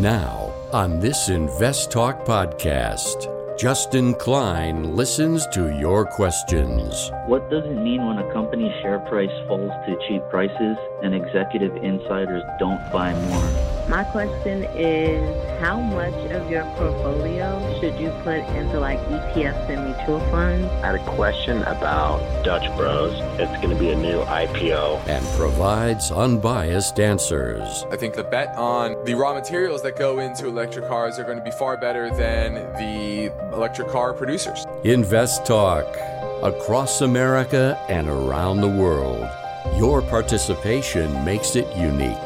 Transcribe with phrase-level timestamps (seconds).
[0.00, 7.10] Now, on this Invest Talk podcast, Justin Klein listens to your questions.
[7.24, 11.74] What does it mean when a company's share price falls to cheap prices and executive
[11.76, 13.75] insiders don't buy more?
[13.88, 19.84] My question is how much of your portfolio should you put into like ETFs and
[19.84, 20.66] mutual funds?
[20.82, 23.14] I had a question about Dutch Bros.
[23.38, 25.06] It's going to be a new IPO.
[25.06, 27.84] And provides unbiased answers.
[27.92, 31.38] I think the bet on the raw materials that go into electric cars are going
[31.38, 34.66] to be far better than the electric car producers.
[34.82, 35.86] Invest Talk.
[36.42, 39.30] Across America and around the world.
[39.78, 42.25] Your participation makes it unique.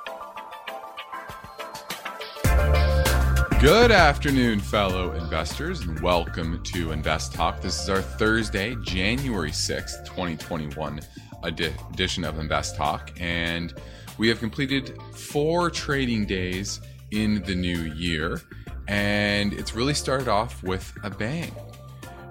[3.61, 7.61] Good afternoon, fellow investors, and welcome to Invest Talk.
[7.61, 10.99] This is our Thursday, January 6th, 2021
[11.45, 13.11] edi- edition of Invest Talk.
[13.19, 13.71] And
[14.17, 16.81] we have completed four trading days
[17.11, 18.41] in the new year.
[18.87, 21.51] And it's really started off with a bang.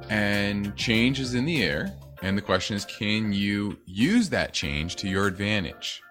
[0.08, 1.96] And change is in the air.
[2.22, 6.02] And the question is can you use that change to your advantage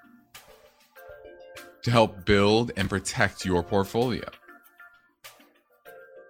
[1.81, 4.23] to help build and protect your portfolio?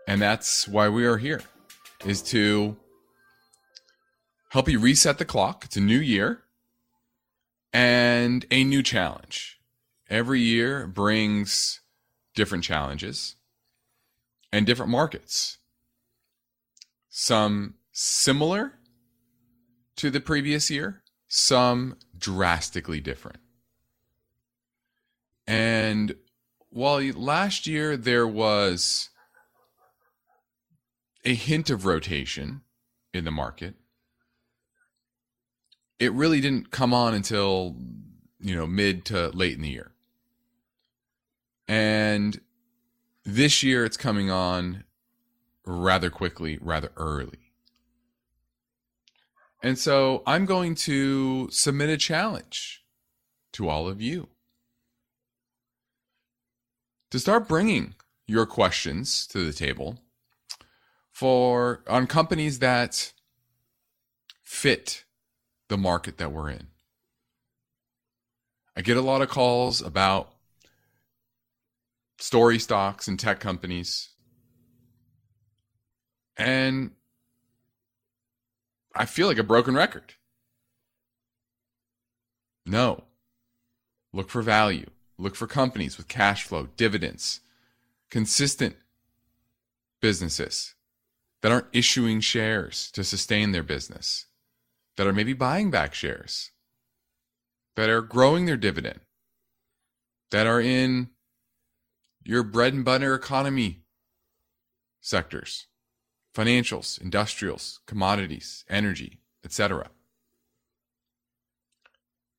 [0.09, 1.43] And that's why we are here
[2.03, 2.77] is to
[4.49, 5.65] help you reset the clock.
[5.65, 6.41] It's a new year
[7.71, 9.59] and a new challenge.
[10.09, 11.81] Every year brings
[12.33, 13.35] different challenges
[14.51, 15.59] and different markets.
[17.11, 18.79] Some similar
[19.97, 23.41] to the previous year, some drastically different.
[25.45, 26.15] And
[26.71, 29.09] while last year there was
[31.29, 32.61] a hint of rotation
[33.13, 33.75] in the market.
[35.99, 37.75] It really didn't come on until,
[38.39, 39.91] you know, mid to late in the year.
[41.67, 42.41] And
[43.23, 44.85] this year it's coming on
[45.67, 47.51] rather quickly, rather early.
[49.61, 52.83] And so I'm going to submit a challenge
[53.53, 54.29] to all of you
[57.11, 57.93] to start bringing
[58.25, 59.99] your questions to the table
[61.19, 63.11] for on companies that
[64.41, 65.03] fit
[65.67, 66.67] the market that we're in.
[68.73, 70.31] I get a lot of calls about
[72.19, 74.11] story stocks and tech companies.
[76.37, 76.91] And
[78.95, 80.13] I feel like a broken record.
[82.65, 83.03] No.
[84.13, 84.89] Look for value.
[85.17, 87.41] Look for companies with cash flow, dividends,
[88.09, 88.77] consistent
[89.99, 90.75] businesses
[91.41, 94.25] that aren't issuing shares to sustain their business,
[94.97, 96.51] that are maybe buying back shares,
[97.75, 98.99] that are growing their dividend,
[100.31, 101.09] that are in
[102.23, 103.81] your bread and butter economy
[105.01, 105.67] sectors,
[106.35, 109.89] financials, industrials, commodities, energy, etc.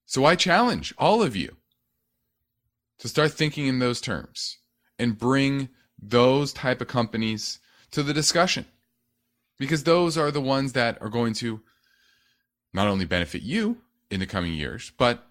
[0.05, 1.57] So I challenge all of you
[2.99, 4.59] to start thinking in those terms
[4.99, 7.59] and bring those type of companies
[7.93, 8.67] to the discussion
[9.61, 11.61] because those are the ones that are going to
[12.73, 13.77] not only benefit you
[14.11, 15.27] in the coming years, but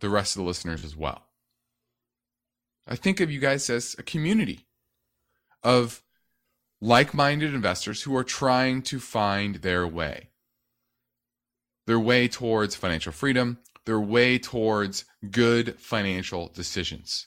[0.00, 1.26] the rest of the listeners as well.
[2.88, 4.64] I think of you guys as a community
[5.62, 6.02] of
[6.80, 10.30] like minded investors who are trying to find their way.
[11.86, 17.26] Their way towards financial freedom, their way towards good financial decisions.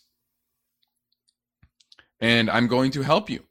[2.19, 3.43] And I'm going to help you,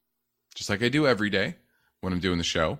[0.56, 1.54] just like I do every day
[2.00, 2.78] when I'm doing the show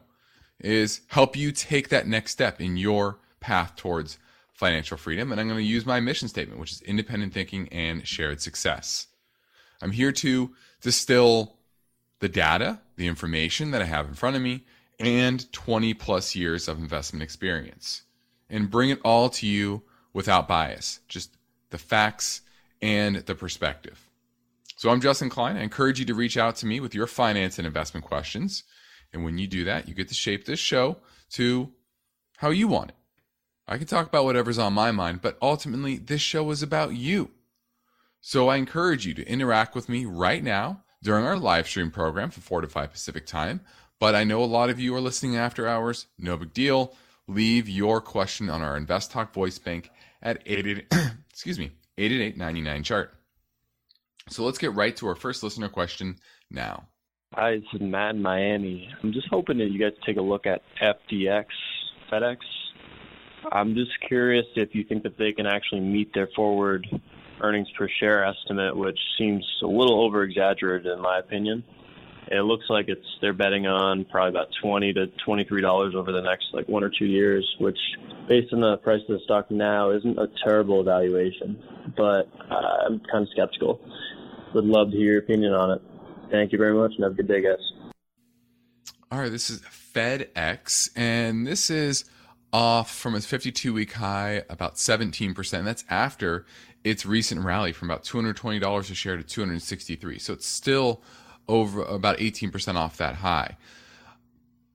[0.61, 4.19] is help you take that next step in your path towards
[4.53, 5.31] financial freedom.
[5.31, 9.07] And I'm going to use my mission statement, which is independent thinking and shared success.
[9.81, 10.51] I'm here to
[10.81, 11.57] distill
[12.19, 14.65] the data, the information that I have in front of me,
[14.99, 18.03] and 20 plus years of investment experience
[18.51, 19.83] and bring it all to you
[20.13, 21.37] without bias, just
[21.71, 22.41] the facts
[22.83, 24.09] and the perspective.
[24.77, 25.57] So I'm Justin Klein.
[25.57, 28.65] I encourage you to reach out to me with your finance and investment questions.
[29.13, 30.99] And when you do that, you get to shape this show
[31.33, 31.73] to
[32.37, 32.97] how you want it.
[33.67, 37.31] I can talk about whatever's on my mind, but ultimately, this show is about you.
[38.21, 42.31] So I encourage you to interact with me right now during our live stream program
[42.31, 43.61] from 4 to 5 Pacific time.
[44.01, 46.07] But I know a lot of you are listening after hours.
[46.19, 46.95] No big deal.
[47.27, 49.91] leave your question on our Invest Talk voice bank
[50.23, 50.87] at 88,
[51.31, 53.13] excuse me, 888 chart.
[54.31, 56.17] So let's get right to our first listener question
[56.51, 56.89] now.
[57.35, 58.89] Hi, this is Matt in Miami.
[59.03, 61.45] I'm just hoping that you guys take a look at FDX,
[62.11, 62.39] FedEx.
[63.53, 66.87] I'm just curious if you think that they can actually meet their forward
[67.43, 71.65] earnings per share estimate, which seems a little over exaggerated in my opinion.
[72.29, 76.13] It looks like it's they're betting on probably about twenty to twenty three dollars over
[76.13, 77.79] the next like one or two years, which
[78.27, 81.63] based on the price of the stock now isn't a terrible valuation.
[81.95, 83.83] But uh, I'm kind of skeptical.
[84.55, 85.83] Would love to hear your opinion on it.
[86.31, 87.73] Thank you very much and have a good day, guys.
[89.11, 92.05] All right, this is FedEx, and this is
[92.53, 95.65] off from its 52 week high about 17%.
[95.65, 96.47] That's after
[96.85, 100.19] its recent rally from about $220 a share to 263.
[100.19, 101.03] So it's still
[101.49, 103.57] over about 18% off that high.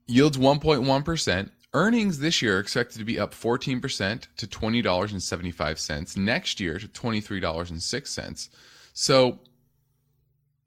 [0.06, 1.50] Yields 1.1%.
[1.72, 6.16] Earnings this year are expected to be up 14% to $20.75.
[6.16, 8.48] Next year to $23.06.
[8.92, 9.40] So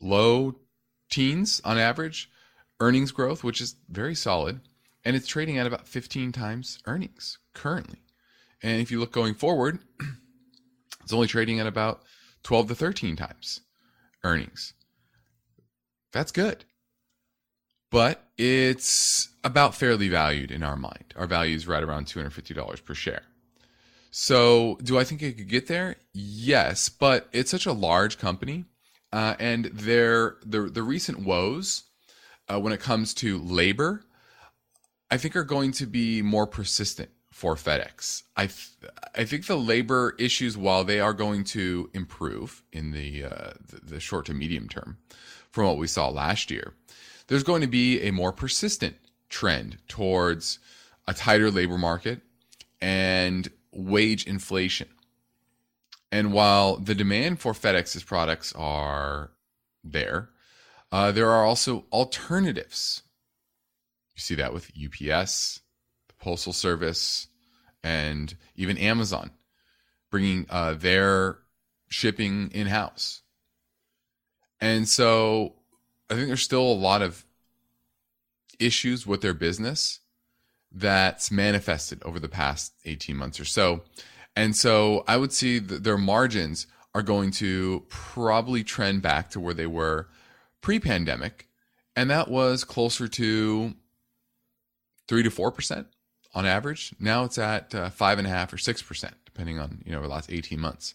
[0.01, 0.55] low
[1.09, 2.29] teens on average
[2.79, 4.61] earnings growth, which is very solid.
[5.05, 7.99] And it's trading at about 15 times earnings currently.
[8.61, 9.79] And if you look going forward,
[11.03, 12.01] it's only trading at about
[12.43, 13.61] 12 to 13 times
[14.23, 14.73] earnings.
[16.11, 16.65] That's good.
[17.89, 21.13] But it's about fairly valued in our mind.
[21.15, 23.23] Our value is right around $250 per share.
[24.11, 25.97] So, do I think it could get there?
[26.13, 28.65] Yes, but it's such a large company,
[29.17, 31.85] uh, and their the the recent woes
[32.47, 34.03] uh, when it comes to labor,
[35.09, 38.21] I think are going to be more persistent for FedEx.
[38.35, 43.23] I th- I think the labor issues, while they are going to improve in the,
[43.23, 44.97] uh, the the short to medium term,
[45.49, 46.75] from what we saw last year,
[47.25, 48.97] there's going to be a more persistent
[49.29, 50.59] trend towards
[51.07, 52.21] a tighter labor market
[52.79, 54.89] and wage inflation.
[56.11, 59.31] And while the demand for FedEx's products are
[59.83, 60.29] there,
[60.91, 63.03] uh, there are also alternatives.
[64.15, 65.61] You see that with UPS,
[66.07, 67.27] the Postal Service,
[67.83, 69.31] and even Amazon
[70.09, 71.39] bringing uh, their
[71.89, 73.21] shipping in house.
[74.59, 75.53] And so
[76.09, 77.25] I think there's still a lot of
[78.59, 79.99] issues with their business
[80.71, 83.83] that's manifested over the past 18 months or so.
[84.37, 89.39] And so I would see that their margins are going to probably trend back to
[89.39, 90.09] where they were
[90.61, 91.47] pre pandemic.
[91.95, 93.73] And that was closer to
[95.07, 95.87] three to 4%
[96.35, 96.93] on average.
[96.99, 100.07] Now it's at uh, five and a half or 6%, depending on, you know, the
[100.07, 100.93] last 18 months.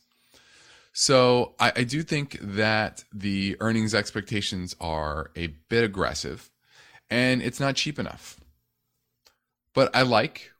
[0.93, 6.49] So I, I do think that the earnings expectations are a bit aggressive
[7.11, 8.39] and it's not cheap enough.
[9.75, 10.53] But I like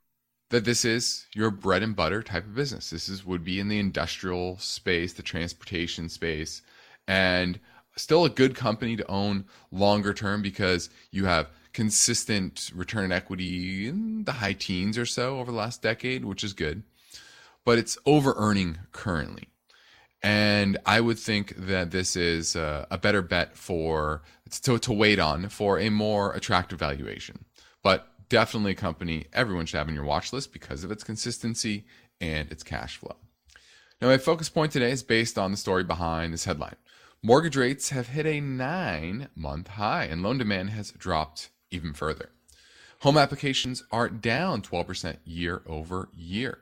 [0.53, 2.91] that this is your bread and butter type of business.
[2.91, 6.61] This is would be in the industrial space, the transportation space,
[7.07, 7.59] and
[7.95, 13.87] still a good company to own longer term because you have consistent return on equity
[13.87, 16.83] in the high teens or so over the last decade, which is good.
[17.65, 19.49] But it's over earning currently.
[20.21, 24.21] And I would think that this is a, a better bet for
[24.61, 27.45] to, to wait on for a more attractive valuation.
[27.81, 31.85] But definitely a company everyone should have on your watch list because of its consistency
[32.19, 33.15] and its cash flow.
[34.01, 36.75] Now, my focus point today is based on the story behind this headline.
[37.21, 42.29] Mortgage rates have hit a nine month high, and loan demand has dropped even further.
[42.99, 46.59] Home applications are down 12% year over year.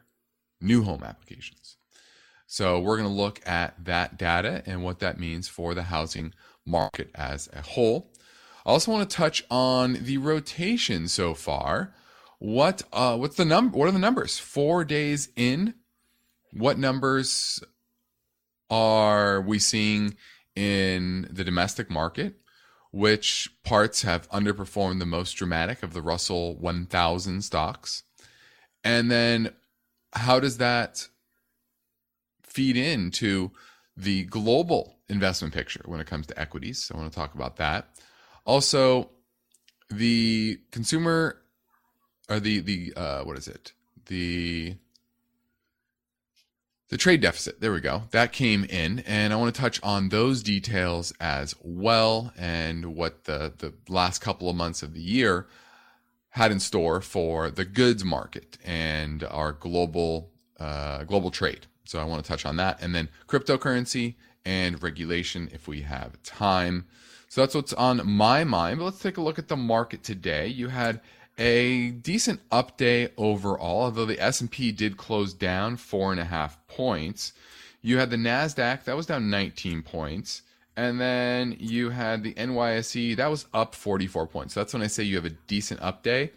[0.60, 1.78] New home applications.
[2.46, 6.34] So we're going to look at that data and what that means for the housing
[6.66, 8.11] market as a whole.
[8.66, 11.94] I also want to touch on the rotation so far.
[12.40, 13.78] What uh, what's the number?
[13.78, 14.40] What are the numbers?
[14.40, 15.76] Four days in.
[16.54, 17.64] What numbers
[18.70, 20.16] are we seeing
[20.56, 22.36] in the domestic market?
[22.92, 28.04] Which parts have underperformed the most dramatic of the Russell 1000 stocks?
[28.84, 29.54] And then
[30.14, 31.08] how does that
[32.44, 33.52] feed into
[33.96, 36.92] the global investment picture when it comes to equities.
[36.94, 37.90] I want to talk about that.
[38.46, 39.10] Also,
[39.90, 41.42] the consumer
[42.30, 43.74] or the the uh, what is it?
[44.06, 44.76] The
[46.90, 47.62] the trade deficit.
[47.62, 48.04] There we go.
[48.12, 53.26] That came in, and I want to touch on those details as well, and what
[53.26, 55.48] the the last couple of months of the year
[56.32, 61.68] had in store for the goods market and our global uh, global trade.
[61.84, 62.82] So I want to touch on that.
[62.82, 66.86] And then cryptocurrency and regulation if we have time.
[67.32, 68.78] So that's what's on my mind.
[68.78, 70.48] But let's take a look at the market today.
[70.48, 71.00] You had
[71.38, 76.58] a decent up day overall, although the S&P did close down four and a half
[76.68, 77.32] points.
[77.82, 80.42] You had the NASDAQ, that was down 19 points.
[80.76, 84.54] And then you had the NYSE, that was up 44 points.
[84.54, 86.34] So that's when I say you have a decent up day.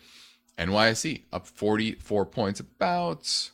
[0.57, 3.51] NYSE up 44 points, about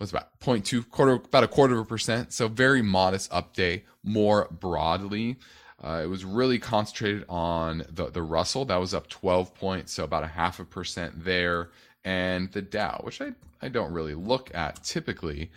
[0.00, 3.84] was about 0.2 quarter about a quarter of a percent so very modest up day
[4.02, 5.36] more broadly
[5.82, 8.64] uh, it was really concentrated on the, the russell.
[8.64, 11.70] That was up 12 points so about a half a percent there.
[12.04, 15.50] And the dow which i, I don't really look at typically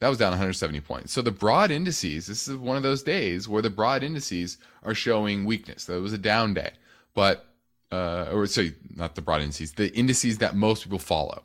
[0.00, 1.12] that was down 170 points.
[1.12, 4.94] So the broad indices this is one of those days where the broad indices are
[4.94, 5.84] showing weakness.
[5.84, 6.72] That was a down day.
[7.14, 7.46] But
[7.92, 11.42] uh, or sorry not the broad indices the indices that most people follow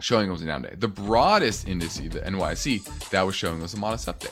[0.00, 0.74] showing it was a down day.
[0.76, 4.28] The broadest index, the NYSE, that was showing was a modest up day.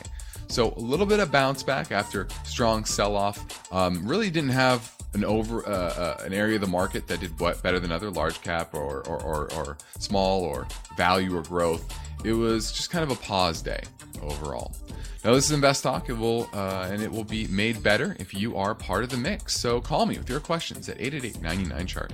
[0.47, 3.71] So a little bit of bounce back after strong sell off.
[3.73, 7.37] Um, really didn't have an over uh, uh, an area of the market that did
[7.39, 11.93] what better than other large cap or or, or or small or value or growth.
[12.23, 13.81] It was just kind of a pause day
[14.21, 14.73] overall.
[15.23, 16.09] Now this is Invest Talk.
[16.09, 19.17] It will uh, and it will be made better if you are part of the
[19.17, 19.57] mix.
[19.57, 22.13] So call me with your questions at 888 99 chart.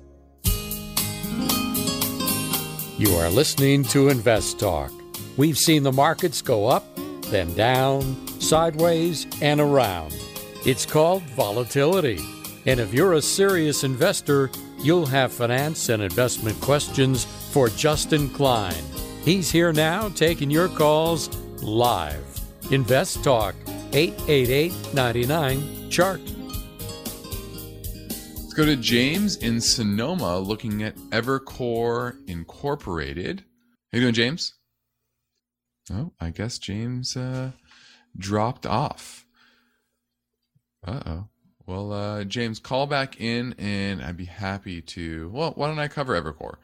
[3.01, 4.91] You are listening to Invest Talk.
[5.35, 6.85] We've seen the markets go up,
[7.31, 10.15] then down, sideways, and around.
[10.67, 12.19] It's called volatility.
[12.67, 14.51] And if you're a serious investor,
[14.83, 18.83] you'll have finance and investment questions for Justin Klein.
[19.25, 22.23] He's here now taking your calls live.
[22.69, 23.55] Invest Talk
[23.93, 26.21] 888 99 Chart.
[28.51, 33.45] Let's go to James in Sonoma looking at Evercore Incorporated.
[33.93, 34.55] How you doing, James?
[35.89, 37.51] Oh, I guess James uh,
[38.17, 39.25] dropped off.
[40.85, 41.27] Uh oh.
[41.65, 45.29] Well, uh, James, call back in and I'd be happy to.
[45.29, 46.57] Well, why don't I cover Evercore?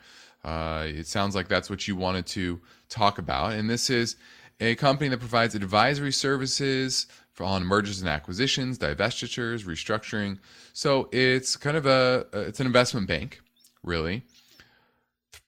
[0.44, 3.53] Uh, it sounds like that's what you wanted to talk about.
[3.53, 4.17] And this is
[4.60, 7.08] a company that provides advisory services
[7.39, 10.39] on mergers and acquisitions, divestitures, restructuring.
[10.74, 13.41] So it's kind of a it's an investment bank,
[13.84, 14.24] really.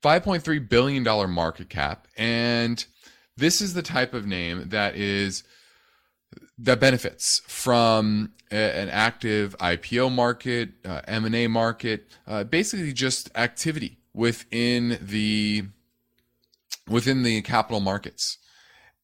[0.02, 2.86] 5.3 billion dollar market cap and
[3.36, 5.44] this is the type of name that is
[6.58, 13.98] that benefits from a, an active IPO market, uh, M&A market, uh, basically just activity
[14.14, 15.66] within the
[16.88, 18.38] within the capital markets.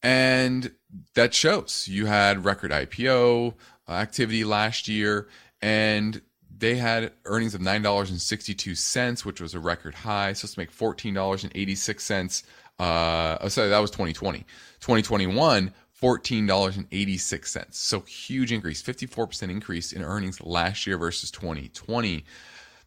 [0.06, 0.72] And
[1.16, 1.88] that shows.
[1.88, 3.56] You had record IPO
[3.90, 5.28] activity last year,
[5.64, 6.22] and
[6.56, 10.34] they had earnings of $9.62, which was a record high.
[10.34, 12.44] So let's make $14.86.
[12.78, 14.46] Uh, oh, sorry, that was 2020.
[14.80, 17.74] 2021, $14.86.
[17.74, 22.24] So huge increase, 54% increase in earnings last year versus 2020.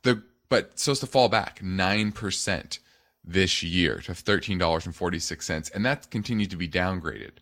[0.03, 2.79] The but so it's to fall back 9%
[3.29, 7.33] this year to $13.46 and that continued to be downgraded.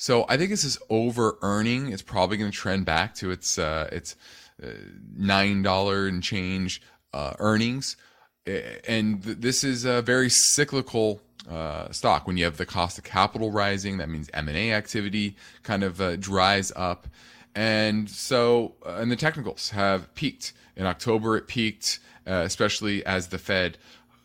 [0.00, 1.92] So I think this is over earning.
[1.92, 4.16] It's probably going to trend back to its uh, its
[4.62, 4.68] uh,
[5.14, 6.80] nine dollar and change
[7.12, 7.98] uh, earnings,
[8.46, 11.20] and th- this is a very cyclical
[11.50, 12.26] uh, stock.
[12.26, 15.82] When you have the cost of capital rising, that means M and A activity kind
[15.82, 17.06] of uh, dries up,
[17.54, 21.36] and so uh, and the technicals have peaked in October.
[21.36, 23.76] It peaked, especially as the Fed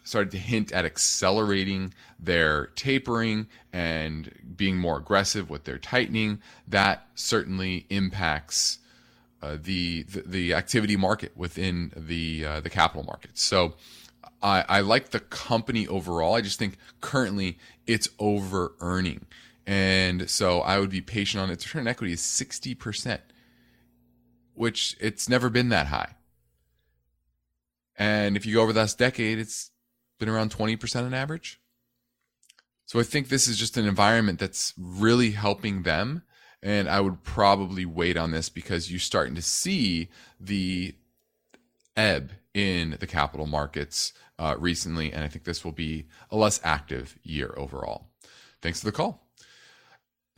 [0.05, 7.07] started to hint at accelerating their tapering and being more aggressive with their tightening, that
[7.15, 8.79] certainly impacts
[9.41, 13.43] uh, the, the, the activity market within the uh, the capital markets.
[13.43, 13.73] So
[14.41, 16.35] I, I like the company overall.
[16.35, 19.25] I just think currently it's over earning,
[19.65, 23.21] and so I would be patient on its return on equity is sixty percent,
[24.53, 26.15] which it's never been that high.
[27.97, 29.71] And if you go over the last decade, it's
[30.19, 31.59] been around 20% on average.
[32.85, 36.23] So I think this is just an environment that's really helping them.
[36.61, 40.95] And I would probably wait on this because you're starting to see the
[41.95, 45.11] ebb in the capital markets uh, recently.
[45.11, 48.07] And I think this will be a less active year overall.
[48.61, 49.24] Thanks for the call.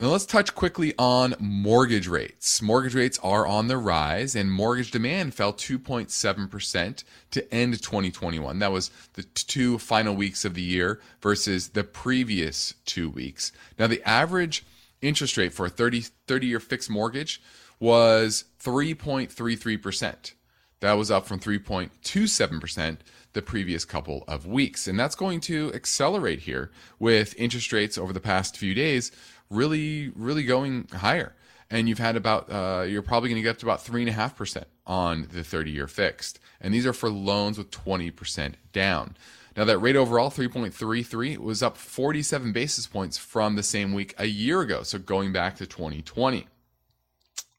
[0.00, 2.62] Now let's touch quickly on mortgage rates.
[2.62, 8.60] Mortgage rates are on the rise, and mortgage demand fell 2.7% to end 2021.
[8.60, 13.50] That was the two final weeks of the year versus the previous two weeks.
[13.76, 14.64] Now, the average
[15.02, 17.42] interest rate for a 30, 30 year fixed mortgage
[17.80, 20.32] was 3.33%.
[20.78, 22.98] That was up from 3.27%
[23.32, 24.86] the previous couple of weeks.
[24.86, 29.10] And that's going to accelerate here with interest rates over the past few days
[29.50, 31.34] really, really going higher.
[31.70, 35.28] And you've had about, uh, you're probably going to get up to about 3.5% on
[35.30, 36.40] the 30 year fixed.
[36.60, 39.16] And these are for loans with 20% down.
[39.56, 44.26] Now, that rate overall, 3.33, was up 47 basis points from the same week a
[44.26, 44.82] year ago.
[44.82, 46.46] So going back to 2020.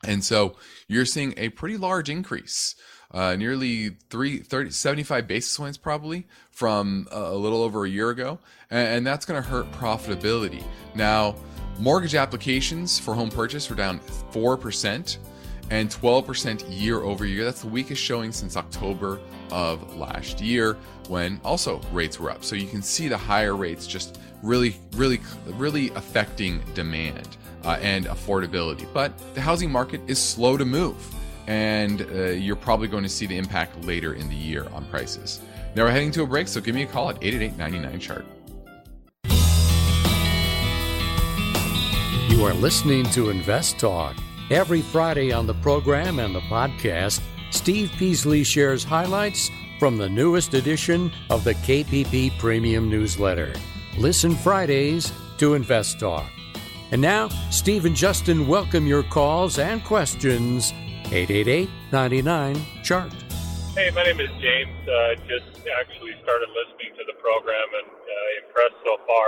[0.05, 0.55] And so
[0.87, 2.75] you're seeing a pretty large increase,
[3.11, 8.39] uh, nearly three, 30, 75 basis points probably from a little over a year ago.
[8.71, 10.63] And, and that's going to hurt profitability.
[10.95, 11.35] Now,
[11.79, 13.99] Mortgage applications for home purchase were down
[14.31, 15.17] 4%
[15.69, 17.45] and 12% year over year.
[17.45, 19.19] That's the weakest showing since October
[19.49, 22.43] of last year when also rates were up.
[22.43, 28.07] So you can see the higher rates just really, really, really affecting demand uh, and
[28.07, 28.85] affordability.
[28.93, 30.97] But the housing market is slow to move,
[31.47, 35.39] and uh, you're probably going to see the impact later in the year on prices.
[35.75, 38.25] Now we're heading to a break, so give me a call at 888 99 chart.
[42.39, 44.15] You are listening to Invest Talk.
[44.49, 47.19] Every Friday on the program and the podcast,
[47.51, 53.53] Steve Peasley shares highlights from the newest edition of the KPP Premium Newsletter.
[53.97, 56.31] Listen Fridays to Invest Talk.
[56.91, 60.71] And now, Steve and Justin welcome your calls and questions.
[61.11, 62.55] 888 99
[62.85, 63.11] Chart.
[63.75, 64.87] Hey, my name is James.
[64.87, 69.27] Uh, just actually started listening to the program and uh, impressed so far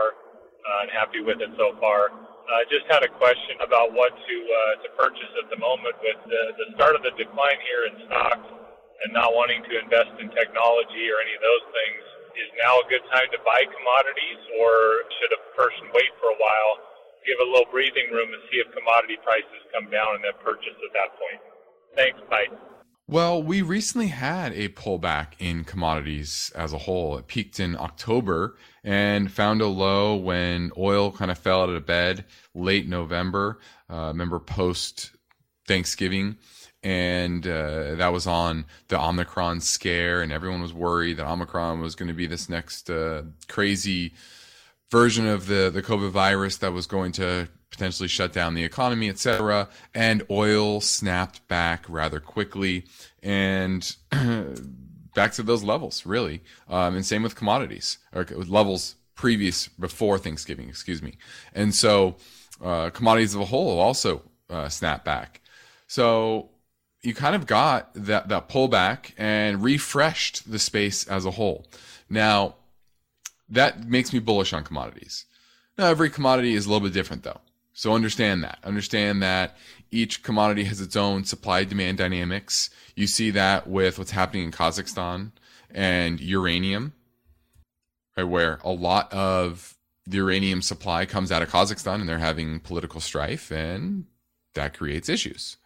[0.63, 2.30] uh, and happy with it so far.
[2.50, 6.19] I just had a question about what to uh, to purchase at the moment with
[6.25, 8.48] the, the start of the decline here in stocks
[9.03, 12.01] and not wanting to invest in technology or any of those things.
[12.31, 16.39] Is now a good time to buy commodities, or should a person wait for a
[16.39, 16.73] while,
[17.27, 20.73] give a little breathing room, and see if commodity prices come down and then purchase
[20.80, 21.43] at that point?
[21.93, 22.17] Thanks.
[22.32, 22.47] Bye.
[23.12, 27.17] Well, we recently had a pullback in commodities as a whole.
[27.17, 31.86] It peaked in October and found a low when oil kind of fell out of
[31.86, 33.60] bed late November.
[33.89, 35.12] Uh, remember post
[35.67, 36.38] Thanksgiving.
[36.84, 41.94] And uh, that was on the Omicron scare, and everyone was worried that Omicron was
[41.94, 44.13] going to be this next uh, crazy
[44.89, 49.10] version of the, the COVID virus that was going to potentially shut down the economy,
[49.10, 49.70] etc.
[49.94, 52.86] And oil snapped back rather quickly
[53.22, 53.96] and
[55.13, 56.41] back to those levels, really.
[56.69, 61.17] Um, and same with commodities, or levels previous before Thanksgiving, excuse me.
[61.54, 62.15] And so
[62.63, 65.41] uh, commodities as a whole also uh, snap back.
[65.88, 66.50] So
[67.02, 71.67] you kind of got that, that pullback and refreshed the space as a whole.
[72.10, 72.56] Now,
[73.50, 75.26] that makes me bullish on commodities.
[75.78, 77.41] Now, every commodity is a little bit different, though.
[77.74, 78.60] So understand that.
[78.63, 79.58] Understand that
[79.91, 82.69] each commodity has its own supply demand dynamics.
[82.95, 85.32] You see that with what's happening in Kazakhstan
[85.69, 86.93] and uranium,
[88.15, 92.60] right, where a lot of the uranium supply comes out of Kazakhstan and they're having
[92.60, 94.06] political strife and
[94.54, 95.58] that creates issues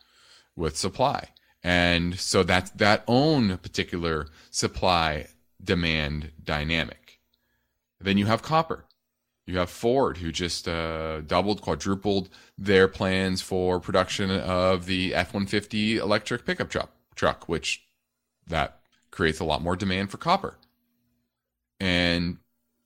[0.55, 1.29] with supply.
[1.63, 5.27] And so that's that own particular supply
[5.63, 7.19] demand dynamic.
[7.99, 8.85] Then you have copper.
[9.47, 15.33] You have Ford, who just uh, doubled, quadrupled their plans for production of the F
[15.33, 17.83] 150 electric pickup truck, truck, which
[18.47, 18.79] that
[19.11, 20.57] creates a lot more demand for copper.
[21.79, 22.37] And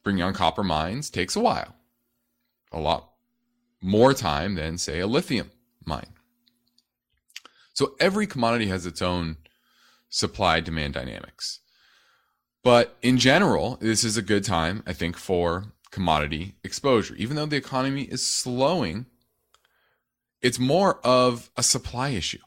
[0.03, 1.75] bringing on copper mines takes a while,
[2.71, 3.11] a lot
[3.81, 5.51] more time than, say, a lithium
[5.85, 6.13] mine.
[7.73, 9.37] So every commodity has its own
[10.09, 11.59] supply demand dynamics.
[12.63, 17.15] But in general, this is a good time, I think, for commodity exposure.
[17.15, 19.05] Even though the economy is slowing,
[20.41, 22.39] it's more of a supply issue.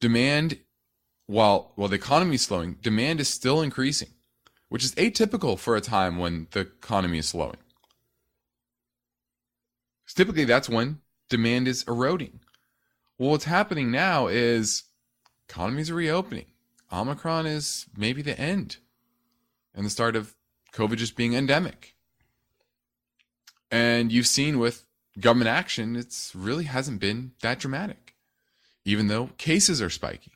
[0.00, 0.58] Demand,
[1.26, 4.10] while while the economy is slowing, demand is still increasing,
[4.68, 7.56] which is atypical for a time when the economy is slowing.
[10.14, 12.40] Typically, that's when demand is eroding.
[13.18, 14.84] Well, what's happening now is
[15.48, 16.46] economies are reopening.
[16.92, 18.76] Omicron is maybe the end
[19.74, 20.34] and the start of
[20.76, 21.94] COVID just being endemic.
[23.70, 24.84] And you've seen with
[25.18, 28.14] government action, it's really hasn't been that dramatic,
[28.84, 30.32] even though cases are spiking.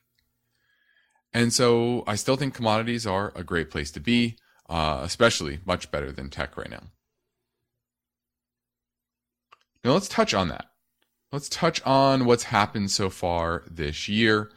[1.33, 4.37] And so I still think commodities are a great place to be,
[4.69, 6.85] uh, especially much better than tech right now.
[9.85, 10.67] Now let's touch on that.
[11.33, 14.51] Let's touch on what's happened so far this year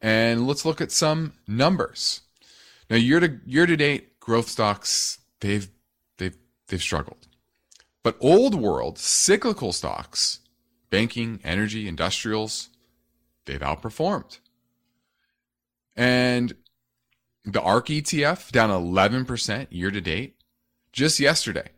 [0.00, 2.20] and let's look at some numbers.
[2.88, 5.70] Now year to year to date growth stocks they've
[6.18, 6.36] they've
[6.68, 7.26] they've struggled.
[8.02, 10.40] But old world cyclical stocks,
[10.88, 12.70] banking, energy, industrials,
[13.44, 14.38] they've outperformed.
[15.96, 16.54] And
[17.44, 20.36] the ARK ETF down 11% year to date.
[20.92, 21.68] Just yesterday,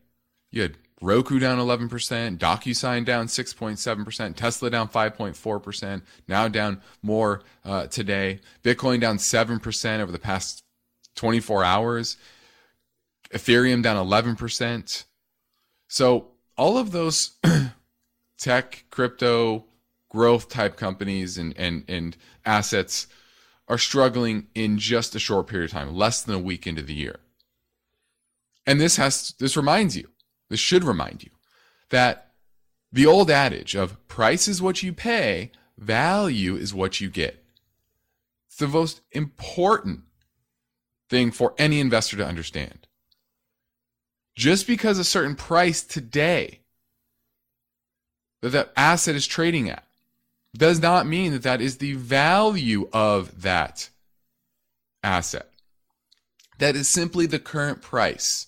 [0.50, 7.86] you had Roku down 11%, DocuSign down 6.7%, Tesla down 5.4%, now down more uh,
[7.88, 8.40] today.
[8.62, 10.62] Bitcoin down 7% over the past
[11.16, 12.16] 24 hours.
[13.32, 15.04] Ethereum down 11%.
[15.88, 17.38] So all of those
[18.38, 19.64] tech, crypto,
[20.08, 23.06] growth type companies and, and, and assets
[23.68, 26.94] are struggling in just a short period of time, less than a week into the
[26.94, 27.20] year.
[28.66, 30.08] And this has this reminds you,
[30.50, 31.30] this should remind you
[31.88, 32.32] that
[32.92, 37.42] the old adage of price is what you pay, value is what you get.
[38.46, 40.02] It's the most important
[41.08, 42.86] thing for any investor to understand.
[44.34, 46.60] Just because a certain price today
[48.40, 49.84] that that asset is trading at
[50.56, 53.88] does not mean that that is the value of that
[55.02, 55.48] asset.
[56.58, 58.46] That is simply the current price.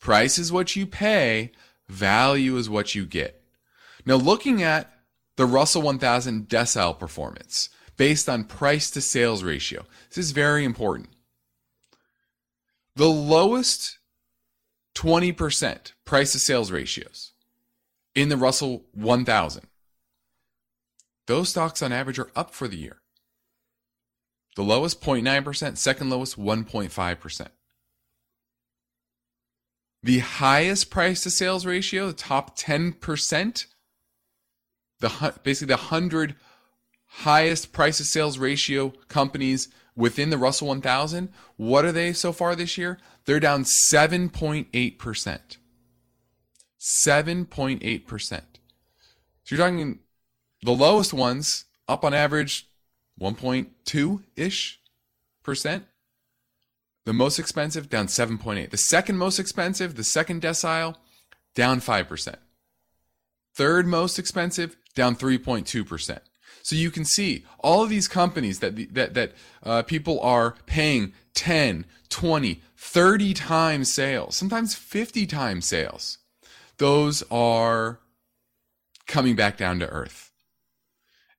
[0.00, 1.52] Price is what you pay,
[1.88, 3.40] value is what you get.
[4.04, 4.90] Now, looking at
[5.36, 11.08] the Russell 1000 decile performance based on price to sales ratio, this is very important.
[12.96, 13.98] The lowest
[14.94, 17.32] 20% price to sales ratios
[18.14, 19.66] in the Russell 1000
[21.26, 23.00] those stocks on average are up for the year.
[24.56, 27.48] The lowest 0.9%, second lowest 1.5%.
[30.02, 33.66] The highest price to sales ratio, the top 10%,
[35.00, 36.36] the basically the 100
[37.06, 42.54] highest price to sales ratio companies within the Russell 1000, what are they so far
[42.54, 42.98] this year?
[43.26, 45.56] They're down 7.8%.
[47.06, 48.28] 7.8%.
[48.28, 49.98] So you're talking
[50.62, 52.68] the lowest ones up on average
[53.20, 54.80] 1.2 ish
[55.42, 55.84] percent.
[57.04, 58.70] The most expensive down 7.8.
[58.70, 60.96] The second most expensive, the second decile,
[61.54, 62.36] down 5%.
[63.54, 66.18] Third most expensive, down 3.2%.
[66.62, 69.32] So you can see all of these companies that that that
[69.62, 71.84] uh, people are paying 10,
[72.14, 76.18] 20, 30 times sales, sometimes 50 times sales.
[76.76, 77.98] Those are
[79.08, 80.30] coming back down to earth.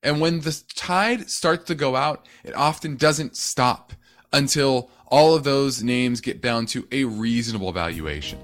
[0.02, 3.94] And when the tide starts to go out, it often doesn't stop
[4.34, 8.38] until all of those names get down to a reasonable valuation.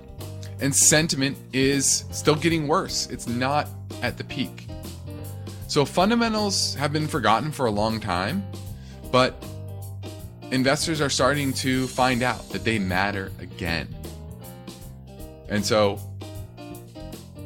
[0.59, 3.09] And sentiment is still getting worse.
[3.11, 3.69] It's not
[4.01, 4.69] at the peak.
[5.69, 8.43] So fundamentals have been forgotten for a long time,
[9.11, 9.45] but
[10.53, 13.89] investors are starting to find out that they matter again.
[15.49, 15.99] And so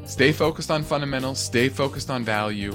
[0.05, 2.75] stay focused on fundamentals, stay focused on value,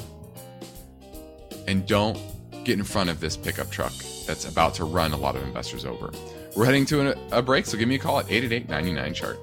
[1.67, 2.17] and don't
[2.63, 3.93] get in front of this pickup truck
[4.25, 6.11] that's about to run a lot of investors over.
[6.55, 9.39] We're heading to a, break, so give me a call at 888 99 chart.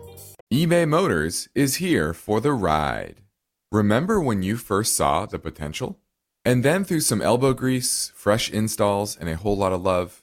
[0.52, 3.22] eBay Motors is here for the ride.
[3.70, 5.98] Remember when you first saw the potential?
[6.44, 10.22] And then through some elbow grease, fresh installs, and a whole lot of love,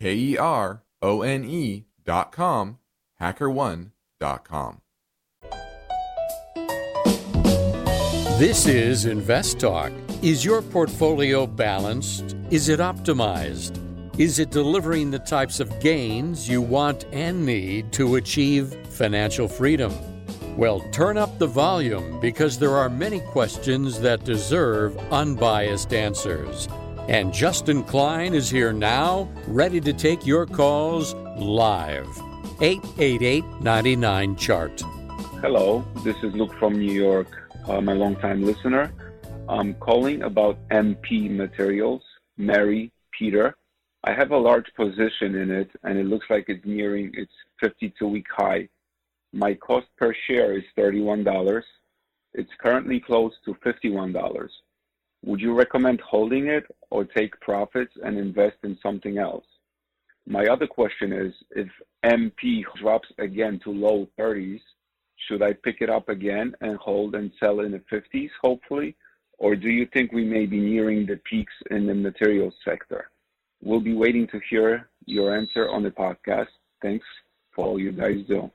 [0.00, 2.78] K E R O N dot com.
[8.38, 9.92] This is Invest Talk.
[10.20, 12.34] Is your portfolio balanced?
[12.50, 13.78] Is it optimized?
[14.18, 19.92] Is it delivering the types of gains you want and need to achieve financial freedom?
[20.56, 26.68] Well, turn up the volume because there are many questions that deserve unbiased answers.
[27.08, 32.08] And Justin Klein is here now, ready to take your calls live.
[32.62, 34.80] 888 99 Chart.
[35.42, 37.26] Hello, this is Luke from New York.
[37.68, 38.90] I'm a longtime listener.
[39.50, 42.00] I'm calling about MP Materials,
[42.38, 43.54] Mary Peter.
[44.04, 48.06] I have a large position in it, and it looks like it's nearing its 52
[48.08, 48.66] week high.
[49.34, 51.62] My cost per share is $31.
[52.32, 54.48] It's currently close to $51.
[55.24, 56.64] Would you recommend holding it
[56.94, 59.44] or take profits and invest in something else?
[60.28, 61.68] My other question is if
[62.06, 64.60] MP drops again to low 30s,
[65.26, 68.94] should I pick it up again and hold and sell in the 50s, hopefully?
[69.38, 73.10] Or do you think we may be nearing the peaks in the materials sector?
[73.60, 76.52] We'll be waiting to hear your answer on the podcast.
[76.80, 77.06] Thanks
[77.56, 78.52] for all you guys do.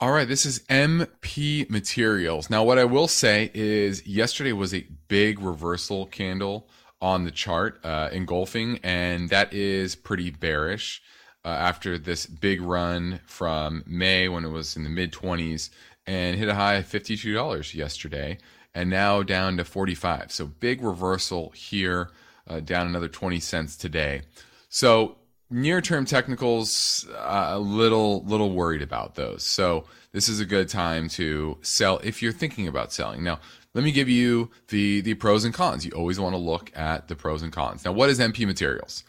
[0.00, 2.50] All right, this is MP Materials.
[2.50, 6.66] Now, what I will say is yesterday was a big reversal candle
[7.02, 11.02] on the chart, uh, engulfing, and that is pretty bearish
[11.44, 15.68] uh, after this big run from May when it was in the mid 20s
[16.06, 18.38] and hit a high of $52 yesterday
[18.74, 20.30] and now down to 45.
[20.32, 22.10] So big reversal here,
[22.48, 24.22] uh, down another 20 cents today.
[24.68, 25.16] So
[25.50, 29.44] near term technicals, uh, a little little worried about those.
[29.44, 33.22] So this is a good time to sell if you're thinking about selling.
[33.22, 33.40] Now,
[33.74, 35.84] let me give you the the pros and cons.
[35.84, 37.84] You always want to look at the pros and cons.
[37.84, 39.04] Now, what is MP Materials?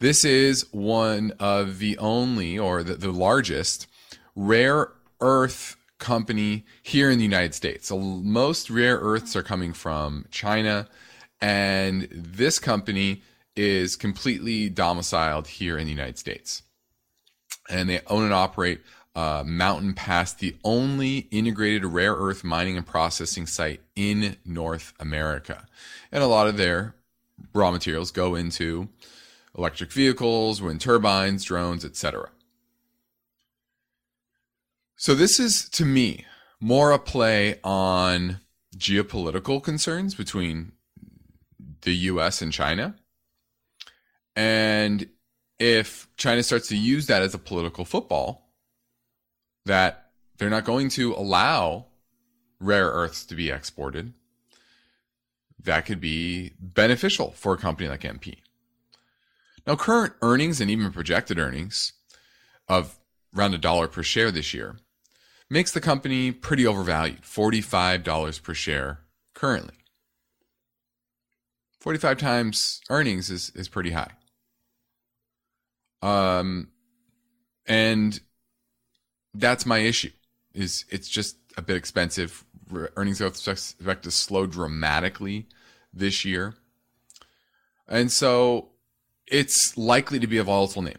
[0.00, 3.88] This is one of the only or the, the largest
[4.36, 7.88] rare earth company here in the United States.
[7.88, 10.88] So most rare earths are coming from China,
[11.40, 13.22] and this company
[13.56, 16.62] is completely domiciled here in the United States.
[17.68, 18.80] And they own and operate
[19.18, 25.66] uh, Mountain Pass, the only integrated rare earth mining and processing site in North America.
[26.12, 26.94] And a lot of their
[27.52, 28.88] raw materials go into
[29.56, 32.30] electric vehicles, wind turbines, drones, etc.
[34.94, 36.24] So this is to me
[36.60, 38.38] more a play on
[38.76, 40.70] geopolitical concerns between
[41.80, 42.94] the US and China.
[44.36, 45.08] And
[45.58, 48.47] if China starts to use that as a political football,
[49.64, 51.86] that they're not going to allow
[52.60, 54.14] rare earths to be exported,
[55.62, 58.38] that could be beneficial for a company like MP.
[59.66, 61.92] Now, current earnings and even projected earnings
[62.68, 62.98] of
[63.36, 64.78] around a dollar per share this year
[65.50, 69.00] makes the company pretty overvalued $45 per share
[69.34, 69.74] currently.
[71.80, 74.12] 45 times earnings is, is pretty high.
[76.02, 76.68] Um,
[77.66, 78.20] and
[79.34, 80.10] that's my issue
[80.54, 82.44] is it's just a bit expensive.
[82.96, 85.46] Earnings growth expect to slow dramatically
[85.92, 86.54] this year.
[87.86, 88.70] And so
[89.26, 90.98] it's likely to be a volatile name.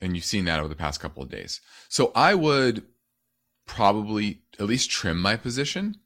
[0.00, 1.60] And you've seen that over the past couple of days.
[1.88, 2.84] So I would
[3.66, 5.96] probably at least trim my position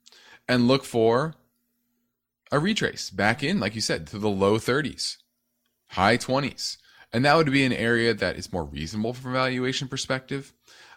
[0.47, 1.35] and look for
[2.51, 5.17] a retrace back in, like you said, to the low 30s,
[5.89, 6.79] high 20s.
[7.13, 10.53] And that would be an area that is more reasonable from a valuation perspective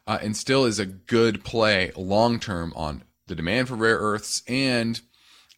[0.07, 4.43] uh, and still is a good play long term on the demand for rare earths
[4.47, 5.01] and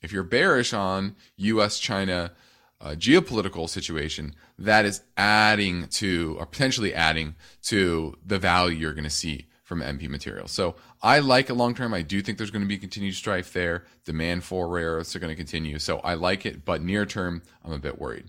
[0.01, 2.33] If you're bearish on US China
[2.81, 9.05] uh, geopolitical situation, that is adding to, or potentially adding to the value you're going
[9.05, 10.51] to see from MP materials.
[10.51, 11.93] So I like it long term.
[11.93, 13.85] I do think there's going to be continued strife there.
[14.03, 15.79] Demand for rare earths are going to continue.
[15.79, 18.25] So I like it, but near term, I'm a bit worried.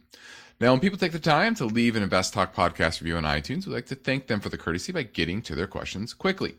[0.61, 3.67] Now, when people take the time to leave an Invest Talk podcast review on iTunes,
[3.67, 6.55] we'd like to thank them for the courtesy by getting to their questions quickly.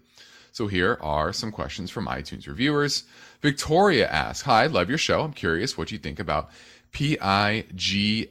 [0.52, 3.04] So here are some questions from iTunes reviewers.
[3.42, 5.22] Victoria asks, Hi, love your show.
[5.22, 6.50] I'm curious what you think about
[6.94, 8.30] PIGFX.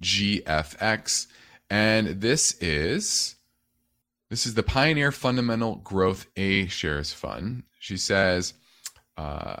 [0.00, 1.26] PIGFX.
[1.70, 3.36] And this is
[4.30, 7.62] this is the Pioneer Fundamental Growth A Shares Fund.
[7.78, 8.52] She says,
[9.16, 9.56] uh,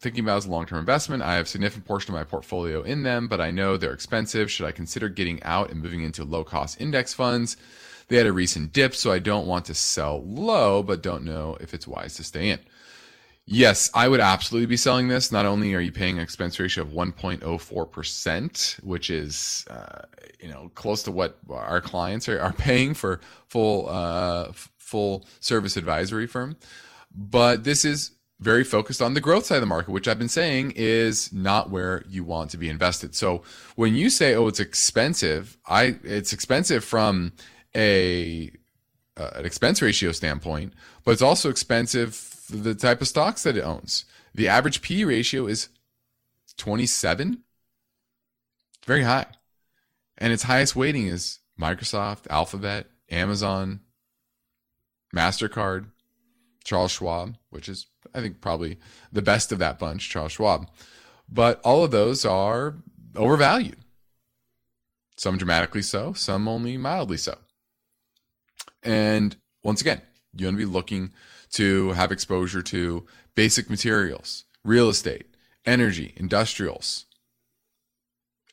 [0.00, 3.02] thinking about as a long-term investment, I have a significant portion of my portfolio in
[3.02, 4.50] them, but I know they're expensive.
[4.50, 7.56] Should I consider getting out and moving into low-cost index funds?
[8.08, 11.56] They had a recent dip, so I don't want to sell low, but don't know
[11.60, 12.58] if it's wise to stay in.
[13.50, 15.32] Yes, I would absolutely be selling this.
[15.32, 20.02] Not only are you paying an expense ratio of 1.04%, which is, uh,
[20.38, 25.78] you know, close to what our clients are, are paying for full, uh, full service
[25.78, 26.56] advisory firm,
[27.14, 30.28] but this is very focused on the growth side of the market, which I've been
[30.28, 33.14] saying is not where you want to be invested.
[33.14, 33.42] So
[33.74, 37.32] when you say, "Oh, it's expensive," I it's expensive from
[37.74, 38.50] a
[39.16, 40.72] uh, an expense ratio standpoint,
[41.04, 44.04] but it's also expensive the type of stocks that it owns.
[44.34, 45.68] The average P ratio is
[46.56, 47.42] 27.
[48.86, 49.26] Very high.
[50.16, 53.80] And its highest weighting is Microsoft, Alphabet, Amazon,
[55.14, 55.86] MasterCard,
[56.64, 57.86] Charles Schwab, which is,
[58.18, 58.78] I think, probably
[59.12, 60.68] the best of that bunch, Charles Schwab.
[61.28, 62.76] But all of those are
[63.14, 63.78] overvalued.
[65.16, 67.38] Some dramatically so, some only mildly so.
[68.82, 70.00] And once again,
[70.36, 71.12] you want to be looking
[71.52, 75.26] to have exposure to basic materials, real estate,
[75.64, 77.06] energy, industrials.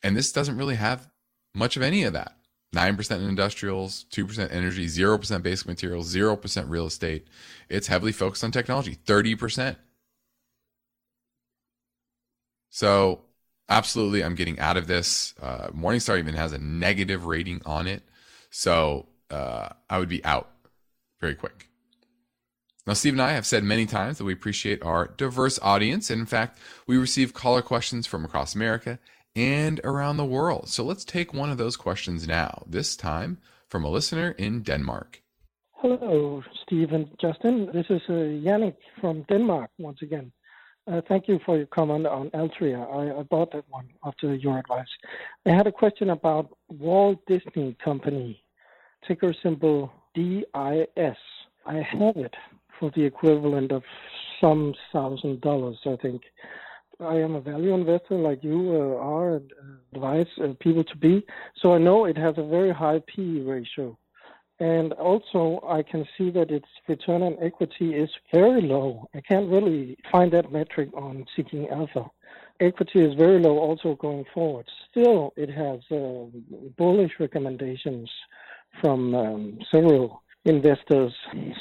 [0.04, 1.10] And this doesn't really have
[1.54, 2.38] much of any of that.
[2.76, 7.26] 9% in industrials, 2% energy, 0% basic materials, 0% real estate.
[7.70, 9.78] It's heavily focused on technology, 30%.
[12.70, 13.22] So,
[13.70, 15.34] absolutely, I'm getting out of this.
[15.42, 18.04] Uh, Morningstar even has a negative rating on it.
[18.50, 20.52] So, uh, I would be out
[21.22, 21.70] very quick.
[22.86, 26.10] Now, Steve and I have said many times that we appreciate our diverse audience.
[26.12, 29.00] And in fact, we receive caller questions from across America
[29.36, 30.70] and around the world.
[30.70, 35.22] So let's take one of those questions now, this time from a listener in Denmark.
[35.74, 37.70] Hello, Steve and Justin.
[37.74, 40.32] This is uh, Yannick from Denmark once again.
[40.88, 42.88] Uh, thank you for your comment on Altria.
[42.92, 44.88] I, I, bought that one after your advice.
[45.46, 48.44] I had a question about Walt Disney Company,
[49.08, 51.18] ticker symbol DIS.
[51.66, 52.34] I have it
[52.80, 53.84] for the equivalent of
[54.40, 56.22] some thousand dollars, I think.
[57.00, 60.98] I am a value investor like you uh, are and uh, advise uh, people to
[60.98, 61.26] be.
[61.62, 63.98] So I know it has a very high P ratio.
[64.60, 69.10] And also, I can see that its return on equity is very low.
[69.14, 72.06] I can't really find that metric on Seeking Alpha.
[72.62, 74.66] Equity is very low also going forward.
[74.90, 76.26] Still, it has uh,
[76.78, 78.10] bullish recommendations
[78.80, 81.14] from um, several investors.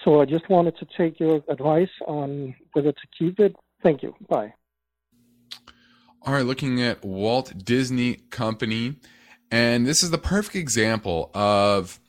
[0.04, 3.56] So I just wanted to take your advice on whether to keep it.
[3.82, 4.14] Thank you.
[4.28, 4.54] Bye.
[6.26, 8.96] Right, looking at Walt Disney Company.
[9.50, 12.00] And this is the perfect example of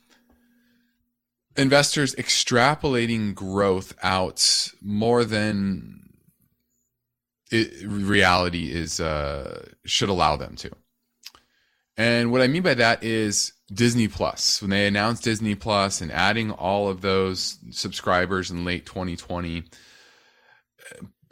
[1.56, 6.08] investors extrapolating growth out more than
[7.50, 10.70] it, reality is uh, should allow them to.
[11.96, 14.60] And what I mean by that is Disney Plus.
[14.60, 19.64] When they announced Disney Plus and adding all of those subscribers in late 2020,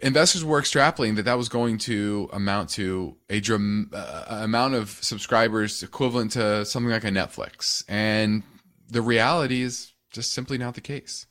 [0.00, 4.90] investors were extrapolating that that was going to amount to a dram- uh, amount of
[4.90, 7.84] subscribers equivalent to something like a Netflix.
[7.88, 8.42] And
[8.88, 11.26] the reality is just simply not the case.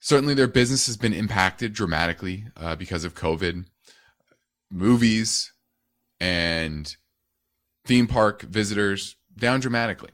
[0.00, 3.66] Certainly, their business has been impacted dramatically uh, because of COVID.
[4.68, 5.52] Movies
[6.18, 6.96] and
[7.84, 10.10] theme park visitors down dramatically.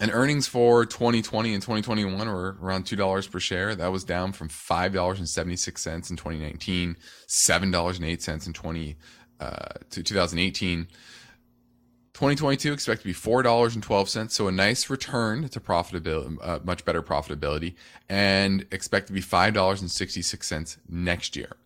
[0.00, 3.74] And earnings for 2020 and 2021 were around $2 per share.
[3.74, 6.96] That was down from $5.76 in 2019,
[7.26, 8.96] $7.08 in 20,
[9.40, 9.50] uh,
[9.90, 10.88] to 2018.
[12.18, 17.74] 2022 expect to be $4.12, so a nice return to profitability, uh, much better profitability,
[18.08, 21.56] and expect to be $5.66 next year.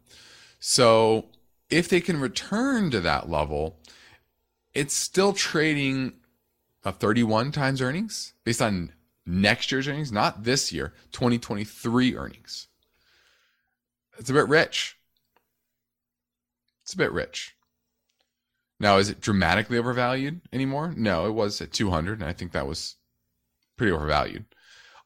[0.59, 1.29] So
[1.71, 3.79] if they can return to that level,
[4.75, 6.13] it's still trading
[6.85, 8.93] a 31 times earnings based on
[9.25, 12.69] next year's earnings, not this year, 2023 earnings.
[14.19, 14.99] It's a bit rich.
[16.83, 17.55] It's a bit rich.
[18.81, 20.93] Now, is it dramatically overvalued anymore?
[20.97, 22.97] No, it was at 200, and I think that was
[23.77, 24.45] pretty overvalued.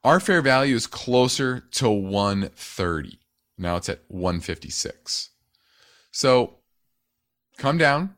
[0.03, 3.19] Our fair value is closer to 130.
[3.57, 5.29] Now it's at 156.
[6.11, 6.55] So
[7.57, 8.15] come down.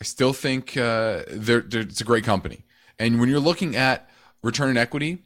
[0.00, 2.64] I still think uh, they're, they're, it's a great company.
[3.00, 4.10] And when you're looking at
[4.42, 5.24] return on equity,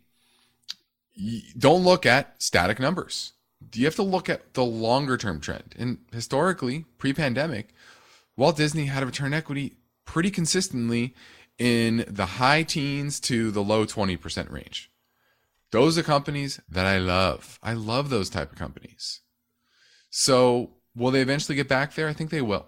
[1.59, 3.33] don't look at static numbers.
[3.75, 5.75] You have to look at the longer term trend.
[5.77, 7.75] And historically, pre pandemic,
[8.37, 11.15] Walt Disney had a return equity pretty consistently
[11.59, 14.91] in the high teens to the low 20% range.
[15.73, 17.59] Those are companies that I love.
[17.61, 19.21] I love those type of companies.
[20.11, 22.09] So will they eventually get back there?
[22.09, 22.67] I think they will.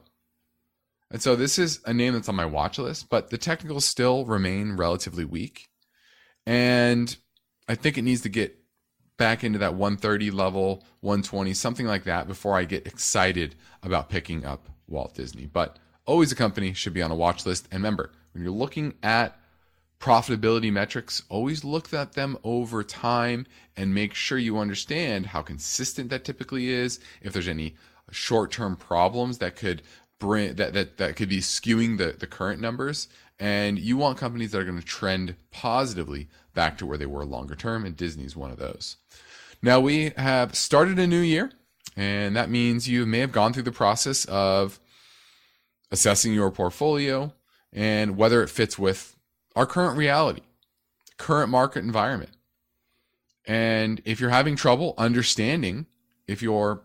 [1.11, 4.24] And so this is a name that's on my watch list, but the technicals still
[4.24, 5.68] remain relatively weak.
[6.46, 7.16] And
[7.68, 8.59] I think it needs to get
[9.16, 14.44] back into that 130 level, 120, something like that before I get excited about picking
[14.44, 15.46] up Walt Disney.
[15.46, 17.66] But always a company should be on a watch list.
[17.70, 19.38] And remember, when you're looking at
[19.98, 23.46] profitability metrics, always look at them over time
[23.76, 27.00] and make sure you understand how consistent that typically is.
[27.22, 27.76] If there's any
[28.11, 29.82] short-term problems that could
[30.18, 33.08] bring that that, that could be skewing the, the current numbers.
[33.38, 37.24] And you want companies that are going to trend positively back to where they were
[37.24, 38.96] longer term, and Disney's one of those.
[39.62, 41.50] Now we have started a new year,
[41.96, 44.80] and that means you may have gone through the process of
[45.90, 47.32] assessing your portfolio
[47.72, 49.16] and whether it fits with
[49.54, 50.42] our current reality,
[51.18, 52.30] current market environment.
[53.46, 55.86] And if you're having trouble understanding
[56.26, 56.82] if you're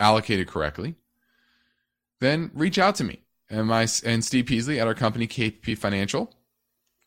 [0.00, 0.96] allocated correctly,
[2.20, 6.34] then reach out to me and my and Steve Peasley at our company KPP Financial,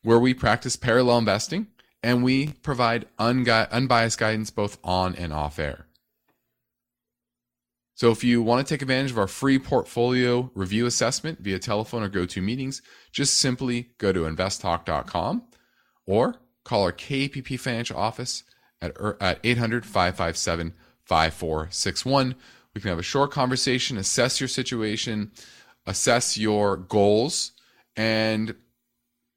[0.04, 1.68] where we practice parallel investing
[2.02, 5.86] and we provide ungu- unbiased guidance both on and off air.
[7.96, 12.02] So if you want to take advantage of our free portfolio review assessment via telephone
[12.02, 12.82] or go-to meetings,
[13.12, 15.44] just simply go to investtalk.com
[16.06, 18.46] or call our KPP financial office
[18.82, 22.36] at, er, at 800 557 5461.
[22.80, 25.34] We can have a short conversation, assess your situation,
[25.86, 27.52] assess your goals,
[27.98, 28.56] and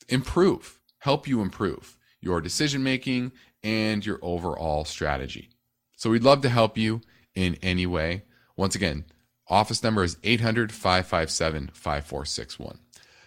[0.08, 3.32] improve, help you improve your decision making
[3.64, 5.50] and your overall strategy.
[5.96, 7.00] So we'd love to help you
[7.34, 8.22] in any way.
[8.56, 9.06] Once again,
[9.48, 12.78] office number is 800 557 5461.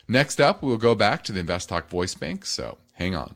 [0.07, 3.36] Next up, we'll go back to the Invest Talk voice bank, so hang on.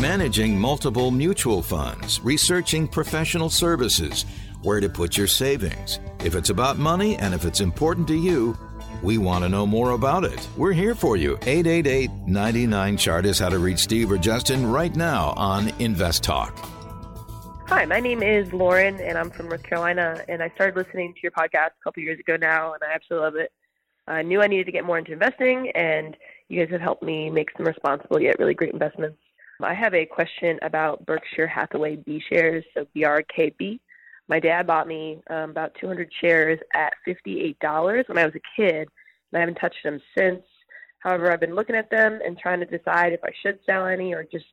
[0.00, 4.24] Managing multiple mutual funds, researching professional services,
[4.62, 6.00] where to put your savings.
[6.24, 8.58] If it's about money and if it's important to you,
[9.04, 10.48] we want to know more about it.
[10.56, 11.38] We're here for you.
[11.42, 16.58] 888 99 Chart is how to reach Steve or Justin right now on Invest Talk.
[17.68, 20.24] Hi, my name is Lauren, and I'm from North Carolina.
[20.28, 23.24] And I started listening to your podcast a couple years ago now, and I absolutely
[23.26, 23.52] love it.
[24.08, 26.16] I knew I needed to get more into investing, and
[26.48, 29.18] you guys have helped me make some responsible yet really great investments.
[29.60, 33.80] I have a question about Berkshire Hathaway B shares, so BRKB.
[34.28, 38.88] My dad bought me um, about 200 shares at $58 when I was a kid,
[38.88, 40.42] and I haven't touched them since.
[40.98, 44.14] However, I've been looking at them and trying to decide if I should sell any
[44.14, 44.46] or just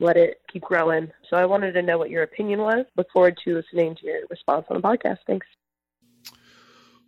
[0.00, 1.10] let it keep growing.
[1.28, 2.86] So I wanted to know what your opinion was.
[2.96, 5.18] Look forward to listening to your response on the podcast.
[5.26, 5.46] Thanks.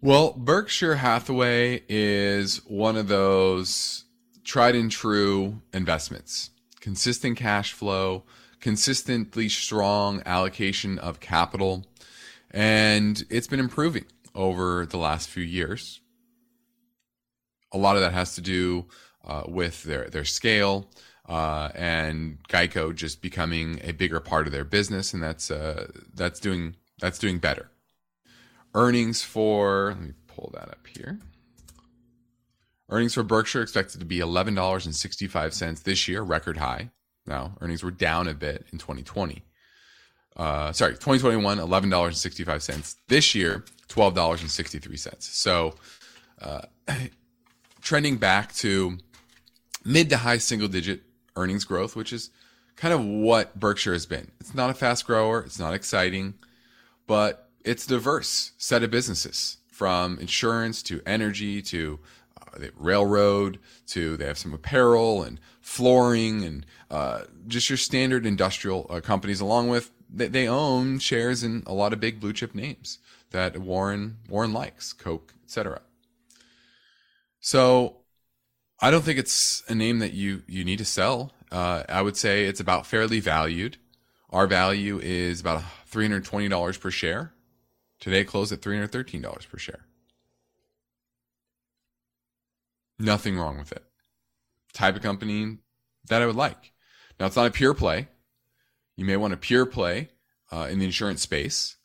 [0.02, 4.04] Well, Berkshire Hathaway is one of those
[4.44, 6.50] tried and true investments.
[6.80, 8.24] Consistent cash flow,
[8.60, 11.84] consistently strong allocation of capital,
[12.50, 14.04] and it's been improving
[14.34, 16.00] over the last few years.
[17.72, 18.86] A lot of that has to do
[19.24, 20.88] uh, with their their scale,
[21.28, 26.40] uh, and Geico just becoming a bigger part of their business, and that's uh, that's
[26.40, 27.70] doing that's doing better.
[28.74, 31.18] Earnings for let me pull that up here.
[32.90, 36.56] Earnings for Berkshire expected to be eleven dollars and sixty five cents this year, record
[36.56, 36.90] high.
[37.26, 39.44] Now earnings were down a bit in 2020.
[40.36, 42.96] Uh, sorry, 2021, eleven dollars and sixty five cents.
[43.08, 45.26] This year, twelve dollars and sixty three cents.
[45.28, 45.74] So,
[46.40, 46.62] uh,
[47.80, 48.98] trending back to
[49.84, 51.02] mid to high single digit
[51.36, 52.30] earnings growth, which is
[52.76, 54.30] kind of what Berkshire has been.
[54.40, 56.34] It's not a fast grower, it's not exciting,
[57.06, 61.98] but it's diverse set of businesses from insurance to energy to
[62.56, 68.86] the railroad to they have some apparel and flooring and uh, just your standard industrial
[68.90, 72.54] uh, companies along with they, they own shares in a lot of big blue chip
[72.54, 72.98] names
[73.30, 75.80] that Warren Warren likes, Coke, etc.
[77.40, 77.96] So
[78.80, 81.32] I don't think it's a name that you you need to sell.
[81.52, 83.76] Uh, I would say it's about fairly valued.
[84.30, 87.32] Our value is about three hundred twenty dollars per share,
[88.00, 89.84] Today closed at $313 per share.
[93.00, 93.82] Nothing wrong with it.
[94.74, 95.58] Type of company
[96.08, 96.72] that I would like.
[97.18, 98.08] Now, it's not a pure play.
[98.96, 100.10] You may want a pure play
[100.52, 101.76] uh, in the insurance space.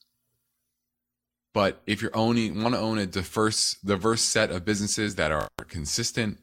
[1.54, 5.48] But if you're owning, want to own a diverse, diverse set of businesses that are
[5.70, 6.38] consistent,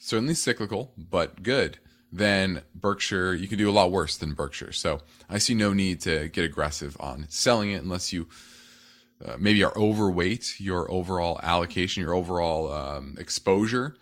[0.00, 1.78] certainly cyclical, but good,
[2.10, 4.72] then Berkshire, you can do a lot worse than Berkshire.
[4.72, 5.00] So
[5.30, 8.26] I see no need to get aggressive on selling it unless you
[9.24, 13.96] uh, maybe are overweight your overall allocation, your overall um, exposure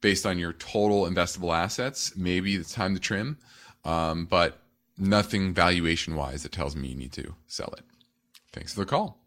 [0.00, 2.16] based on your total investable assets.
[2.16, 3.38] Maybe it's time to trim,
[3.84, 4.60] um, but
[4.96, 7.84] nothing valuation wise that tells me you need to sell it.
[8.52, 9.18] Thanks for the call.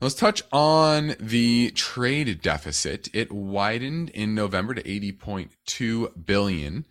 [0.00, 3.08] Let's touch on the trade deficit.
[3.14, 6.86] It widened in November to 80.2 billion,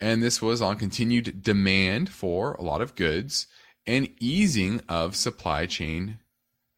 [0.00, 3.46] and this was on continued demand for a lot of goods
[3.86, 6.18] and easing of supply chain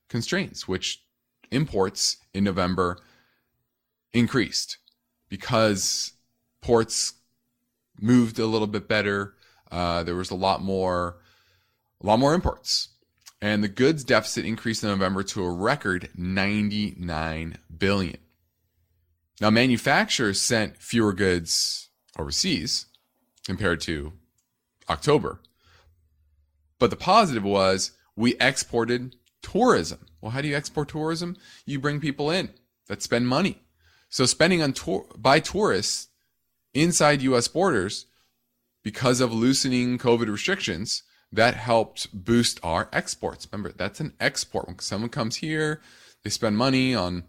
[0.08, 1.02] constraints, which
[1.50, 2.98] imports in November
[4.12, 4.78] increased
[5.28, 6.12] because
[6.60, 7.14] ports
[8.00, 9.34] moved a little bit better.
[9.70, 11.16] Uh, there was a lot more,
[12.02, 12.88] a lot more imports
[13.40, 18.18] and the goods deficit increased in November to a record 99 billion.
[19.40, 22.86] Now, manufacturers sent fewer goods overseas
[23.46, 24.12] compared to
[24.90, 25.40] October.
[26.80, 29.14] But the positive was we exported
[29.52, 30.06] tourism.
[30.20, 31.36] Well, how do you export tourism?
[31.64, 32.50] You bring people in
[32.88, 33.62] that spend money.
[34.08, 36.08] So spending on tour by tourists
[36.74, 38.06] inside US borders
[38.82, 43.46] because of loosening COVID restrictions that helped boost our exports.
[43.50, 44.66] Remember, that's an export.
[44.66, 45.80] When someone comes here,
[46.24, 47.24] they spend money on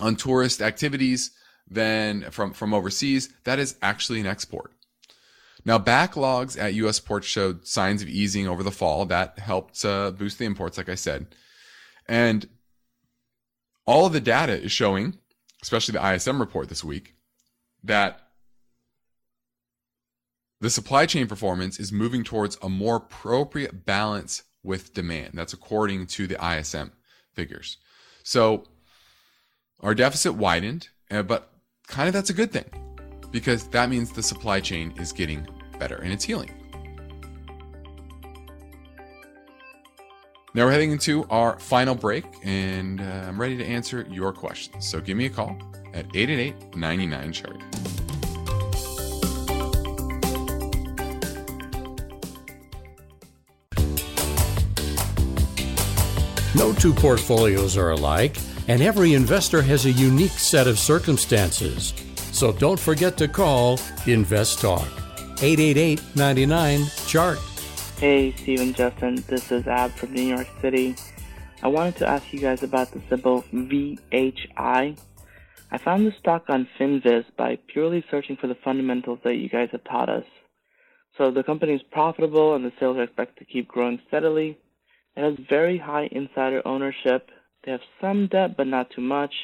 [0.00, 1.32] on tourist activities,
[1.66, 4.72] then from from overseas, that is actually an export.
[5.64, 7.00] Now, backlogs at U.S.
[7.00, 9.04] ports showed signs of easing over the fall.
[9.06, 11.34] That helped uh, boost the imports, like I said,
[12.06, 12.48] and
[13.86, 15.18] all of the data is showing,
[15.62, 17.14] especially the ISM report this week,
[17.82, 18.20] that
[20.60, 25.30] the supply chain performance is moving towards a more appropriate balance with demand.
[25.34, 26.92] That's according to the ISM
[27.32, 27.78] figures.
[28.22, 28.64] So
[29.80, 31.50] our deficit widened, uh, but
[31.86, 32.87] kind of that's a good thing
[33.30, 35.46] because that means the supply chain is getting
[35.78, 36.50] better and it's healing.
[40.54, 44.88] Now we're heading into our final break, and uh, I'm ready to answer your questions.
[44.88, 45.56] So give me a call
[45.94, 47.62] at 888 99 chart.
[56.56, 61.92] No two portfolios are alike, and every investor has a unique set of circumstances.
[62.38, 64.86] So don't forget to call Invest Talk
[65.42, 67.36] 888 99 Chart.
[67.98, 69.24] Hey, Steve and Justin.
[69.26, 70.94] This is Ab from New York City.
[71.64, 74.96] I wanted to ask you guys about the symbol VHI.
[75.72, 79.70] I found the stock on Finviz by purely searching for the fundamentals that you guys
[79.72, 80.24] have taught us.
[81.16, 84.56] So the company is profitable and the sales are expected to keep growing steadily.
[85.16, 87.30] It has very high insider ownership.
[87.64, 89.34] They have some debt, but not too much.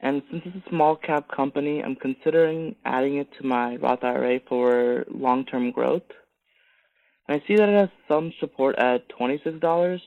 [0.00, 4.40] And since it's a small cap company, I'm considering adding it to my Roth IRA
[4.48, 6.02] for long term growth.
[7.28, 10.00] And I see that it has some support at $26.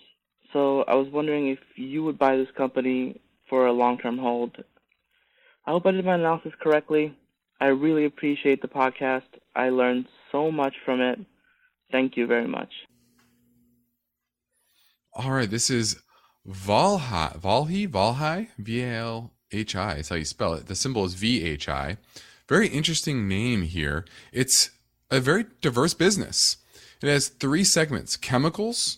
[0.53, 3.19] So I was wondering if you would buy this company
[3.49, 4.63] for a long term hold.
[5.65, 7.15] I hope I did my analysis correctly.
[7.59, 9.23] I really appreciate the podcast.
[9.55, 11.19] I learned so much from it.
[11.91, 12.71] Thank you very much.
[15.13, 15.97] All right, this is
[16.47, 19.95] Valhi, Valhi, Valhi, V A L H I.
[19.95, 20.67] Is how you spell it.
[20.67, 21.97] The symbol is V H I.
[22.47, 24.05] Very interesting name here.
[24.31, 24.71] It's
[25.11, 26.57] a very diverse business.
[27.01, 28.97] It has three segments: chemicals,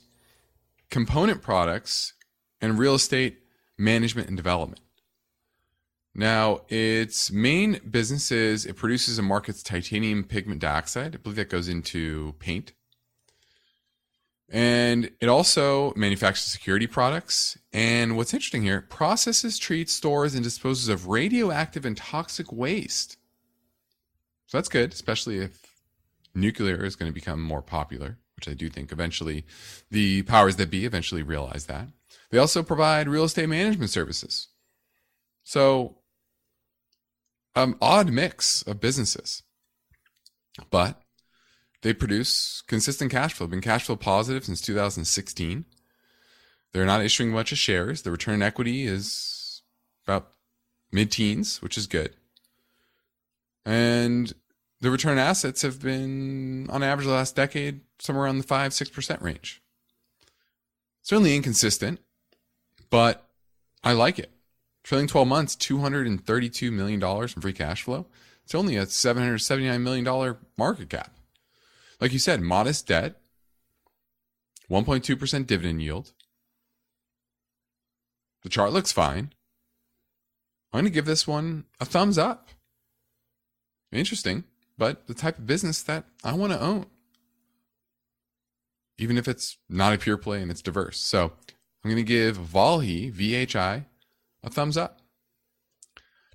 [0.90, 2.14] component products,
[2.62, 3.40] and real estate
[3.78, 4.82] management and development.
[6.14, 11.16] Now, its main business is it produces and markets titanium pigment dioxide.
[11.16, 12.74] I believe that goes into paint.
[14.54, 17.58] And it also manufactures security products.
[17.72, 23.18] And what's interesting here, processes, treats, stores, and disposes of radioactive and toxic waste.
[24.48, 25.72] So that's good, especially if
[26.36, 29.46] nuclear is going to become more popular, which I do think eventually
[29.90, 31.88] the powers that be eventually realize that.
[32.30, 34.50] They also provide real estate management services.
[35.44, 35.98] So,
[37.56, 39.44] um, odd mix of businesses.
[40.70, 41.01] But
[41.82, 45.66] they produce consistent cash flow, been cash flow positive since 2016.
[46.72, 48.04] They're not issuing much of shares.
[48.04, 49.62] The return equity is
[50.06, 50.32] about
[50.92, 52.16] mid teens, which is good.
[53.66, 54.34] And
[54.80, 59.22] the return assets have been, on average, the last decade, somewhere around the 5 6%
[59.22, 59.62] range.
[61.04, 62.00] Certainly inconsistent,
[62.90, 63.28] but
[63.84, 64.32] I like it.
[64.84, 68.08] Trailing 12 months, $232 million in free cash flow.
[68.44, 71.14] It's only a $779 million market cap.
[72.02, 73.22] Like you said, modest debt,
[74.72, 76.14] 1.2% dividend yield.
[78.42, 79.34] The chart looks fine.
[80.74, 82.50] I'm going to give this one a thumbs up.
[83.92, 84.46] Interesting,
[84.80, 86.88] but the type of business that I want to own.
[88.98, 90.98] Even if it's not a pure play and it's diverse.
[90.98, 91.34] So
[91.84, 93.86] I'm going to give Valhi, VHI,
[94.44, 95.02] a thumbs up.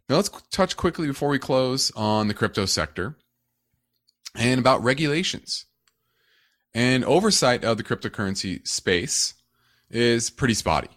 [0.08, 3.16] Now let's touch quickly before we close on the crypto sector
[4.36, 5.66] and about regulations.
[6.74, 9.34] And oversight of the cryptocurrency space
[9.90, 10.90] is pretty spotty.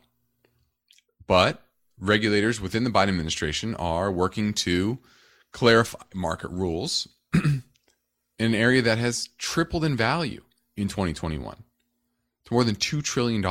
[1.26, 1.64] But
[2.00, 5.00] regulators within the Biden administration are working to
[5.52, 7.64] clarify market rules in
[8.40, 10.44] an area that has tripled in value
[10.76, 11.56] in 2021
[12.46, 13.46] to more than $2 trillion.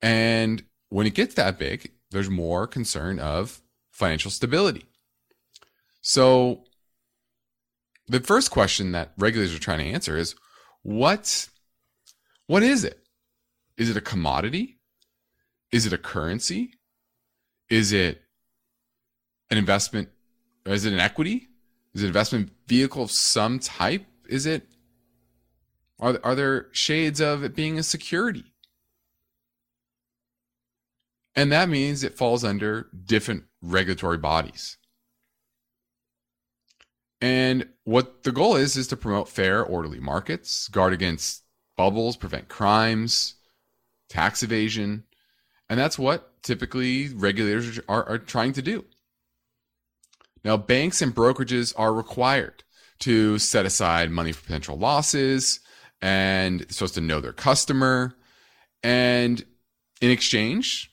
[0.00, 4.84] And when it gets that big, there's more concern of financial stability.
[6.00, 6.64] So
[8.12, 10.34] the first question that regulators are trying to answer is
[10.82, 11.48] what
[12.46, 12.98] what is it?
[13.78, 14.78] Is it a commodity?
[15.70, 16.74] Is it a currency?
[17.70, 18.20] Is it
[19.50, 20.10] an investment?
[20.66, 21.48] Is it an equity?
[21.94, 24.04] Is it an investment vehicle of some type?
[24.28, 24.66] Is it
[25.98, 28.44] are, are there shades of it being a security?
[31.34, 34.76] And that means it falls under different regulatory bodies.
[37.22, 41.44] And what the goal is, is to promote fair, orderly markets, guard against
[41.76, 43.36] bubbles, prevent crimes,
[44.08, 45.04] tax evasion.
[45.70, 48.84] And that's what typically regulators are, are trying to do.
[50.44, 52.64] Now, banks and brokerages are required
[52.98, 55.60] to set aside money for potential losses
[56.00, 58.14] and supposed to know their customer.
[58.82, 59.44] And
[60.00, 60.92] in exchange,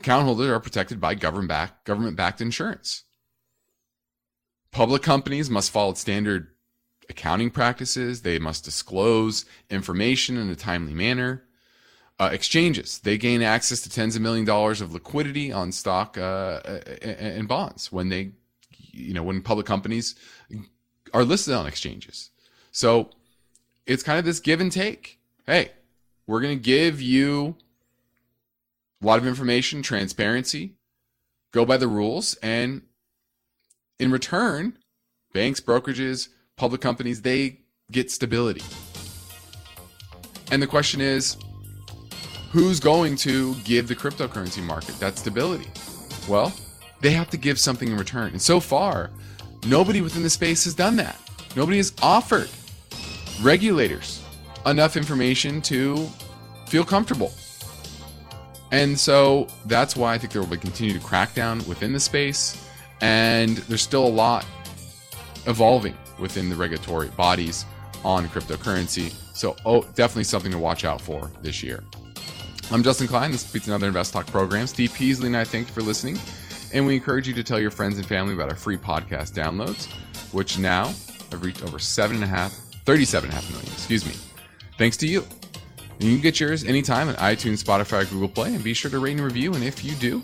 [0.00, 3.04] account holders are protected by government backed government backed insurance.
[4.72, 6.48] Public companies must follow standard
[7.08, 8.22] accounting practices.
[8.22, 11.44] They must disclose information in a timely manner.
[12.20, 16.60] Uh, exchanges, they gain access to tens of million dollars of liquidity on stock uh,
[17.00, 18.32] and bonds when they,
[18.92, 20.14] you know, when public companies
[21.14, 22.30] are listed on exchanges.
[22.72, 23.10] So
[23.86, 25.18] it's kind of this give and take.
[25.46, 25.70] Hey,
[26.26, 27.56] we're going to give you
[29.02, 30.74] a lot of information, transparency,
[31.52, 32.82] go by the rules, and
[34.00, 34.76] in return,
[35.32, 37.60] banks, brokerages, public companies, they
[37.92, 38.62] get stability.
[40.50, 41.36] And the question is,
[42.50, 45.68] who's going to give the cryptocurrency market that stability?
[46.28, 46.52] Well,
[47.00, 48.32] they have to give something in return.
[48.32, 49.10] And so far,
[49.66, 51.16] nobody within the space has done that.
[51.54, 52.48] Nobody has offered
[53.42, 54.22] regulators
[54.66, 56.08] enough information to
[56.66, 57.32] feel comfortable.
[58.72, 62.66] And so that's why I think there will be continued crackdown within the space.
[63.00, 64.46] And there's still a lot
[65.46, 67.64] evolving within the regulatory bodies
[68.04, 69.12] on cryptocurrency.
[69.34, 71.82] So, oh, definitely something to watch out for this year.
[72.70, 73.32] I'm Justin Klein.
[73.32, 74.66] This is another Invest Talk program.
[74.66, 76.18] Steve Peasley and I thank you for listening.
[76.72, 79.86] And we encourage you to tell your friends and family about our free podcast downloads,
[80.32, 80.86] which now
[81.30, 82.52] have reached over seven and a half,
[82.84, 84.12] 37 and a half million, excuse me.
[84.78, 85.26] Thanks to you.
[85.98, 89.12] You can get yours anytime on iTunes, Spotify, Google Play, and be sure to rate
[89.12, 89.52] and review.
[89.52, 90.22] And if you do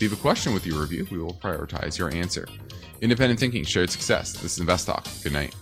[0.00, 2.46] leave a question with your review, we will prioritize your answer.
[3.00, 4.32] Independent thinking, shared success.
[4.32, 5.06] This is Invest Talk.
[5.22, 5.54] Good night.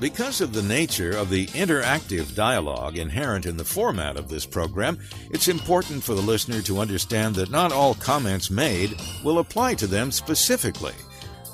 [0.00, 4.98] Because of the nature of the interactive dialogue inherent in the format of this program,
[5.30, 9.86] it's important for the listener to understand that not all comments made will apply to
[9.86, 10.94] them specifically.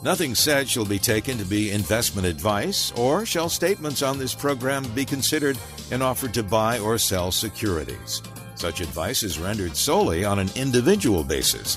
[0.02, 4.84] Nothing said shall be taken to be investment advice, or shall statements on this program
[4.94, 5.58] be considered
[5.90, 8.22] an offer to buy or sell securities.
[8.54, 11.76] Such advice is rendered solely on an individual basis,